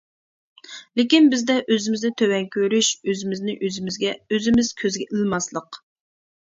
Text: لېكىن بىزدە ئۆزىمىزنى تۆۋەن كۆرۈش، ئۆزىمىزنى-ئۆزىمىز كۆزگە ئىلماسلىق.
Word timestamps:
لېكىن 0.99 1.29
بىزدە 1.33 1.57
ئۆزىمىزنى 1.75 2.11
تۆۋەن 2.23 2.49
كۆرۈش، 2.57 2.91
ئۆزىمىزنى-ئۆزىمىز 3.05 4.75
كۆزگە 4.85 5.11
ئىلماسلىق. 5.15 5.85